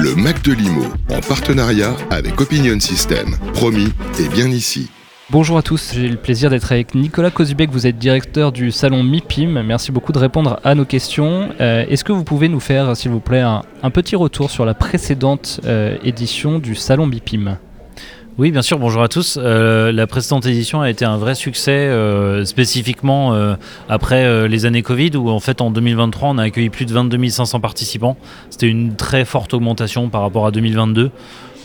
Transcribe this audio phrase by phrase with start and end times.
[0.00, 3.34] Le Mac de Limo, en partenariat avec Opinion System.
[3.52, 4.88] Promis, et bien ici.
[5.28, 9.02] Bonjour à tous, j'ai le plaisir d'être avec Nicolas Kozubek, vous êtes directeur du salon
[9.02, 9.60] MIPIM.
[9.64, 11.48] Merci beaucoup de répondre à nos questions.
[11.60, 14.74] Euh, est-ce que vous pouvez nous faire, s'il vous plaît, un, petit retour sur la
[14.74, 17.58] précédente euh, édition du salon MIPIM?
[18.38, 19.36] Oui, bien sûr, bonjour à tous.
[19.40, 21.90] Euh, la précédente édition a été un vrai succès,
[22.44, 23.36] spécifiquement
[23.88, 27.28] après les années Covid, où en fait en 2023 on a accueilli plus de 22
[27.28, 28.16] 500 participants.
[28.50, 31.10] C'était une très forte augmentation par rapport à 2022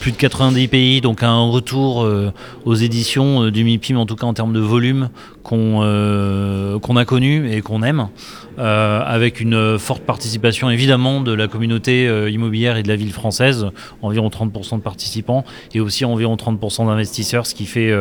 [0.03, 2.33] plus de 90 pays, donc un retour euh,
[2.65, 5.07] aux éditions euh, du MIPIM, en tout cas en termes de volume,
[5.43, 8.07] qu'on euh, qu'on a connu et qu'on aime,
[8.57, 13.67] avec une forte participation évidemment de la communauté immobilière et de la ville française,
[14.01, 15.43] environ 30% de participants,
[15.73, 17.91] et aussi environ 30% d'investisseurs, ce, qui fait,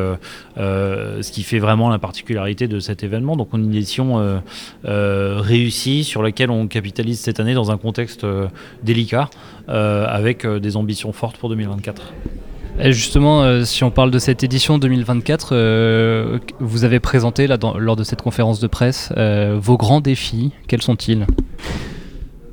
[0.56, 3.36] ce qui fait vraiment la particularité de cet événement.
[3.36, 4.40] Donc une édition
[4.84, 8.26] réussie sur laquelle on capitalise cette année dans un contexte
[8.82, 9.30] délicat,
[9.68, 12.12] avec des ambitions fortes pour 2024.
[12.84, 17.94] Et justement, euh, si on parle de cette édition 2024, euh, vous avez présenté lors
[17.94, 20.50] de cette conférence de presse euh, vos grands défis.
[20.66, 21.24] Quels sont-ils?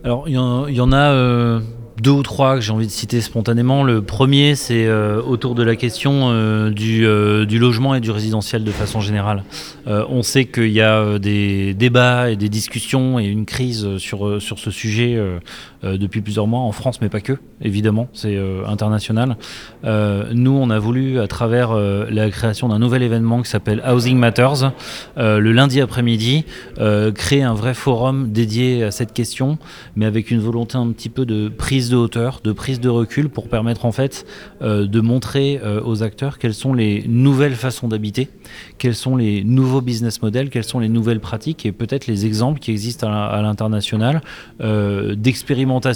[0.03, 1.59] Alors, il y, en a
[2.02, 3.83] deux ou trois que j'ai envie de citer spontanément.
[3.83, 7.05] Le premier, c'est autour de la question du,
[7.45, 9.44] du, logement et du résidentiel de façon générale.
[9.86, 14.59] on sait qu'il y a des débats et des discussions et une crise sur, sur
[14.59, 15.17] ce sujet
[15.86, 19.38] euh, depuis plusieurs mois en France, mais pas que, évidemment, c'est euh, international.
[19.86, 24.17] Euh, nous, on a voulu, à travers la création d'un nouvel événement qui s'appelle Housing
[24.17, 24.73] Matters,
[25.16, 26.45] le lundi après-midi,
[27.16, 29.58] créer un vrai forum dédié à cette question,
[29.95, 33.29] mais avec une volonté un petit peu de prise de hauteur, de prise de recul,
[33.29, 34.25] pour permettre en fait
[34.61, 38.29] de montrer aux acteurs quelles sont les nouvelles façons d'habiter,
[38.77, 42.59] quels sont les nouveaux business models, quelles sont les nouvelles pratiques et peut-être les exemples
[42.59, 44.21] qui existent à l'international
[44.59, 45.89] d'expérimenter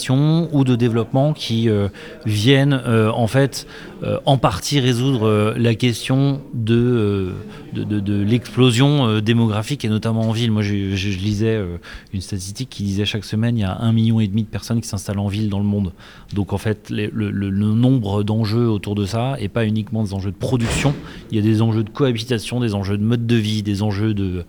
[0.52, 1.88] ou de développement qui euh,
[2.26, 3.68] viennent euh, en fait
[4.04, 7.32] euh, en partie résoudre la question de,
[7.74, 10.52] de, l'explosion démographique et notamment en ville.
[10.52, 11.60] Moi, je, lisais
[12.14, 14.82] une statistique qui disait chaque semaine il y a un million et demi de personnes
[14.82, 15.94] qui s'installent en ville dans le monde.
[16.34, 17.32] Donc en fait, le,
[17.74, 20.94] nombre d'enjeux autour de ça et pas uniquement des enjeux de production.
[21.32, 24.14] Il y a des enjeux de cohabitation, des enjeux de mode de vie, des enjeux
[24.14, 24.46] de,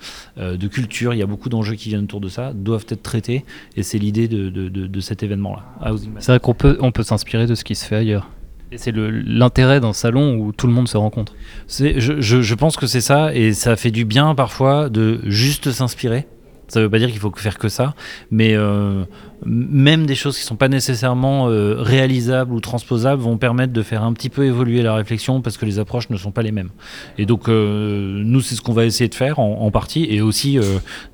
[0.68, 1.14] culture.
[1.14, 3.44] Il y a beaucoup d'enjeux qui viennent autour de ça, doivent être traités
[3.76, 5.96] et c'est l'idée de, cette événement-là.
[6.18, 8.28] C'est vrai qu'on peut, on peut s'inspirer de ce qui se fait ailleurs.
[8.76, 11.34] C'est l'intérêt d'un salon où tout le monde se rencontre.
[11.68, 16.26] Je, je, pense que c'est ça, et ça fait du bien parfois de juste s'inspirer
[16.68, 17.94] ça ne veut pas dire qu'il faut faire que ça,
[18.30, 19.04] mais euh,
[19.44, 23.82] même des choses qui ne sont pas nécessairement euh, réalisables ou transposables vont permettre de
[23.82, 26.52] faire un petit peu évoluer la réflexion parce que les approches ne sont pas les
[26.52, 26.70] mêmes.
[27.18, 30.58] Et donc, euh, nous, c'est ce qu'on va essayer de faire en, partie et aussi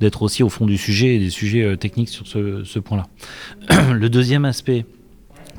[0.00, 3.06] d'être aussi au fond du sujet et des sujets techniques sur ce point-là.
[3.92, 4.84] Le deuxième aspect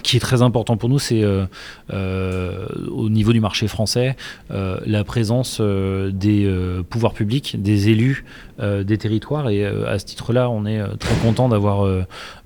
[0.02, 1.46] qui est très important pour nous, c'est euh,
[1.94, 4.16] euh, au niveau du marché français,
[4.52, 6.52] euh, la présence des
[6.90, 8.26] pouvoirs publics, des élus
[8.60, 9.50] des territoires.
[9.50, 11.84] Et à ce titre-là, on est très content d'avoir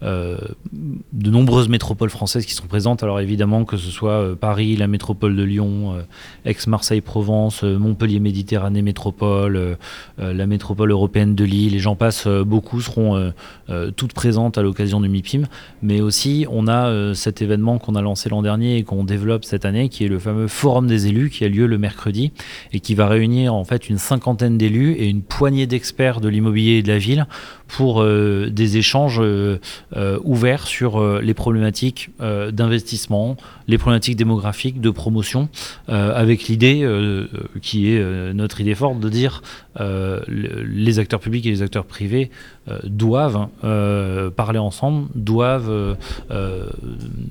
[0.02, 3.04] de nombreuses métropoles françaises qui sont présentes.
[3.04, 5.98] Alors évidemment, que ce soit Paris, la métropole de Lyon,
[6.46, 9.78] Aix-Marseille-Provence, Montpellier-Méditerranée Métropole,
[10.18, 13.34] la métropole européenne de Lille, les gens passent, beaucoup seront
[13.98, 15.48] toutes présentes à l'occasion du MIPIM.
[15.82, 19.64] Mais aussi, on a cette événement qu'on a lancé l'an dernier et qu'on développe cette
[19.64, 22.34] année, qui est le fameux Forum des élus, qui a lieu le mercredi
[22.74, 26.80] et qui va réunir en fait une cinquantaine d'élus et une poignée d'experts de l'immobilier
[26.80, 27.28] et de la ville
[27.68, 29.60] pour euh, des échanges euh,
[29.96, 33.38] euh, ouverts sur les problématiques d'investissement,
[33.68, 35.50] les problématiques démographiques, de promotion,
[35.88, 36.88] avec l'idée
[37.62, 39.42] qui est notre idée forte de dire
[39.80, 42.30] les acteurs publics et les acteurs privés
[42.84, 43.48] doivent
[44.36, 45.98] parler ensemble, doivent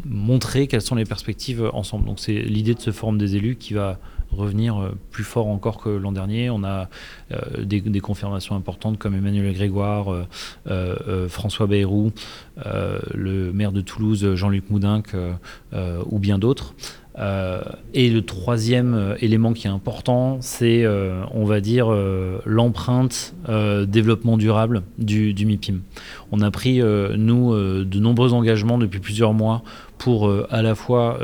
[0.05, 2.07] montrer quelles sont les perspectives ensemble.
[2.07, 3.99] Donc c'est l'idée de ce forum des élus qui va
[4.35, 6.51] revenir euh, plus fort encore que l'an dernier.
[6.51, 6.89] On a
[7.33, 10.27] euh, des, confirmations importantes comme Emmanuel Grégoire,
[10.69, 12.13] euh, François Bayrou,
[13.15, 15.15] le maire de Toulouse, Jean-Luc Moudinque
[16.07, 16.75] ou bien d'autres.
[17.95, 20.87] et le troisième élément qui est important, c'est,
[21.33, 21.89] on va dire,
[22.45, 23.35] l'empreinte
[23.87, 25.81] développement durable du, du, MIPIM.
[26.31, 27.55] On a pris, nous,
[27.85, 29.63] de nombreux engagements depuis plusieurs mois
[29.97, 31.19] pour à la fois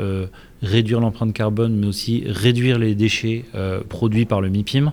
[0.61, 3.45] réduire l'empreinte carbone, mais aussi réduire les déchets
[3.89, 4.91] produits par le MIPIM,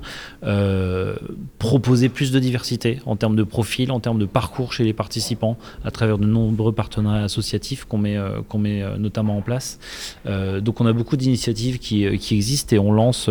[1.59, 5.57] proposer plus de diversité en termes de profil, en termes de parcours chez les participants,
[5.85, 8.17] à travers de nombreux partenariats associatifs qu'on met,
[8.49, 9.79] qu'on met notamment en place.
[10.27, 13.31] donc on a beaucoup d'initiatives qui, qui, existent et on lance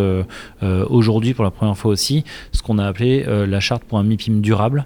[0.61, 4.41] aujourd'hui pour la première fois aussi ce qu'on a appelé la charte pour un MIPIM
[4.41, 4.85] durable,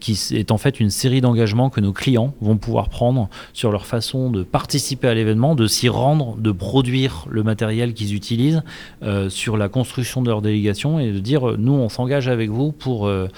[0.00, 3.86] qui est en fait une série d'engagements que nos clients vont pouvoir prendre sur leur
[3.86, 8.62] façon de participer à l'événement, de s'y rendre, de produire le matériel qu'ils utilisent,
[9.02, 12.48] euh, sur la construction de leur délégation et de dire euh, nous on s'engage avec
[12.48, 13.28] vous pour, euh,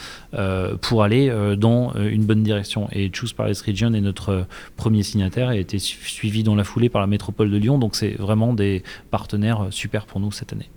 [0.81, 2.89] pour aller dans une bonne direction.
[2.93, 4.47] Et Choose Paris Region est notre
[4.77, 7.77] premier signataire et a été suivi dans la foulée par la métropole de Lyon.
[7.77, 10.71] Donc c'est vraiment des partenaires super pour nous cette année.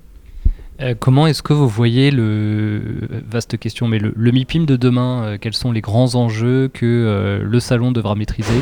[1.00, 2.82] Comment est-ce que vous voyez le
[3.30, 7.92] vaste question, mais le, MIPIM de demain Quels sont les grands enjeux que le salon
[7.92, 8.62] devra maîtriser?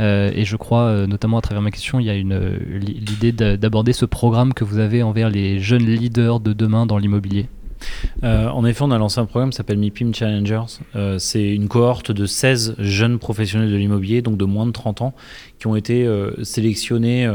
[0.00, 4.54] Et je crois, notamment à travers ma question, il y a l'idée d'aborder ce programme
[4.54, 7.48] que vous avez envers les jeunes leaders de demain dans l'immobilier.
[8.22, 10.78] en effet, on a lancé un programme qui s'appelle MIPIM Challengers.
[11.18, 15.14] c'est une cohorte de 16 jeunes professionnels de l'immobilier, donc de moins de 30 ans,
[15.58, 16.08] qui ont été
[16.42, 17.28] sélectionnés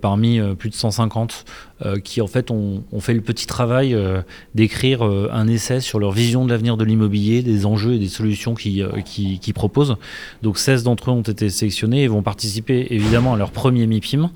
[0.00, 1.44] parmi plus de 150
[1.84, 4.22] euh, qui en fait ont, fait le petit travail euh,
[4.54, 8.08] d'écrire euh, un essai sur leur vision de l'avenir de l'immobilier, des enjeux et des
[8.08, 9.96] solutions qu'ils qui, proposent.
[10.42, 14.30] Donc 16 d'entre eux ont été sélectionnés et vont participer évidemment à leur premier MIPIM,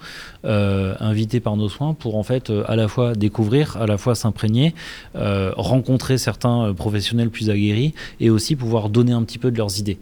[0.44, 4.74] invités par nos soins pour en fait à la fois découvrir, à la fois s'imprégner,
[5.14, 9.98] rencontrer certains professionnels plus aguerris et aussi pouvoir donner un petit peu de leurs idées.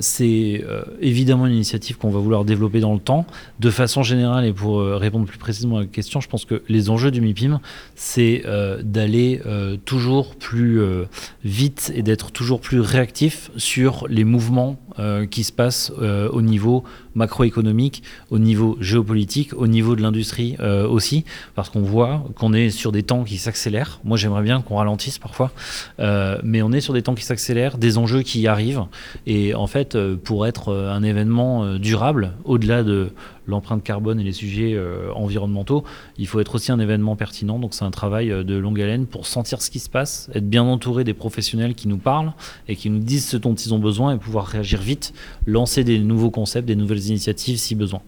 [0.00, 0.64] C'est
[1.00, 3.26] évidemment une initiative qu'on va vouloir développer dans le temps.
[3.60, 7.10] De façon générale pour répondre plus précisément à la question, je pense que les enjeux
[7.10, 7.60] du MIPIM,
[7.94, 11.04] c'est euh, d'aller euh, toujours plus euh,
[11.44, 14.76] vite et d'être toujours plus réactif sur les mouvements
[15.30, 16.84] qui se passent au niveau
[17.14, 22.92] macroéconomique, au niveau géopolitique, au niveau de l'industrie aussi, parce qu'on voit qu'on est sur
[22.92, 24.00] des temps qui s'accélèrent.
[24.04, 25.50] Moi, j'aimerais bien qu'on ralentisse parfois,
[25.98, 28.84] mais on est sur des temps qui s'accélèrent, des enjeux qui arrivent,
[29.26, 33.12] et en fait, pour être un événement durable, au-delà de
[33.46, 34.78] l'empreinte carbone et les sujets
[35.14, 35.84] environnementaux,
[36.18, 37.58] il faut être aussi un événement pertinent.
[37.58, 40.48] Donc c'est un travail euh, de longue haleine pour sentir ce qui se passe, être
[40.48, 42.32] bien entouré des professionnels qui nous parlent
[42.68, 45.12] et qui nous disent ce dont ils ont besoin et pouvoir réagir vite,
[45.46, 48.02] lancer des nouveaux concepts, des nouvelles initiatives si besoin.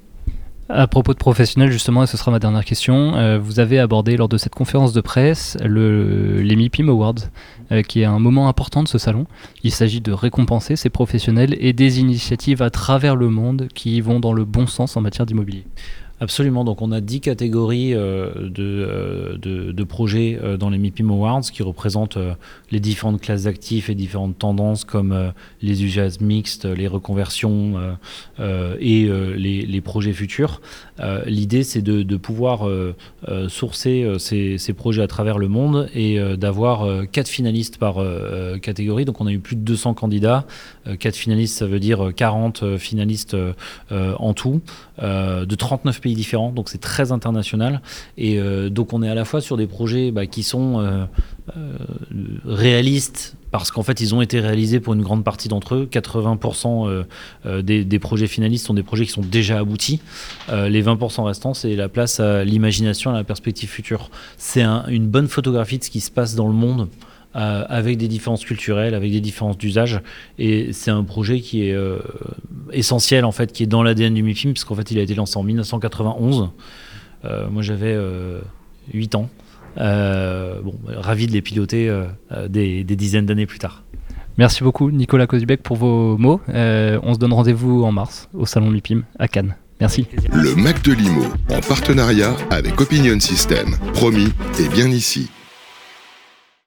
[0.71, 4.17] À propos de professionnels, justement, et ce sera ma dernière question, euh, vous avez abordé
[4.17, 7.17] lors de cette conférence de presse le, les MIPIM Awards,
[7.71, 9.27] euh, qui est un moment important de ce salon.
[9.63, 14.21] Il s'agit de récompenser ces professionnels et des initiatives à travers le monde qui vont
[14.21, 15.67] dans le bon sens en matière d'immobilier.
[16.21, 16.65] Absolument.
[16.65, 21.43] Donc, on a 10 catégories euh, euh, de, de, projets euh, dans les MIPIM Awards
[21.43, 22.19] qui représentent
[22.71, 27.97] les différentes classes d'actifs et différentes tendances comme les usages mixtes, les reconversions
[28.39, 30.61] et les, projets futurs.
[31.27, 32.69] L'idée, c'est de, pouvoir
[33.49, 37.97] sourcer ces, ces, projets à travers le monde et d'avoir 4 finalistes par
[38.61, 39.05] catégorie.
[39.05, 40.47] Donc, on a eu plus de 200 candidats.
[40.99, 43.37] 4 finalistes, ça veut dire 40 finalistes
[43.91, 44.61] en tout,
[45.01, 47.81] de 39 différents, donc c'est très international.
[48.19, 51.05] Et euh, donc on est à la fois sur des projets bah, qui sont euh,
[51.57, 51.77] euh,
[52.45, 55.89] réalistes parce qu'en fait, ils ont été réalisés pour une grande partie d'entre eux.
[55.89, 57.05] 80%
[57.63, 60.01] des, projets finalistes sont des projets qui sont déjà aboutis.
[60.51, 64.11] les 20% restants, c'est la place à l'imagination, à la perspective future.
[64.39, 66.89] C'est une bonne photographie de ce qui se passe dans le monde.
[67.35, 70.01] Avec des différences culturelles, avec des différences d'usage.
[70.39, 71.77] Et c'est un projet qui est
[72.73, 75.15] essentiel en fait qui est dans l'ADN du MIPIM parce qu'en fait il a été
[75.15, 76.51] lancé en 1991
[77.25, 77.97] euh, moi j'avais
[78.93, 79.29] 8 euh, ans
[79.79, 81.93] euh, bon ravi de les piloter
[82.49, 83.83] des, dizaines d'années plus tard
[84.39, 88.71] merci beaucoup Nicolas Kozubek pour vos mots on se donne rendez-vous en mars au salon
[88.71, 90.07] MIPIM à Cannes Merci.
[90.33, 93.77] Le Mac de Limo, en partenariat avec Opinion System.
[93.93, 94.29] Promis
[94.61, 95.29] et bien ici.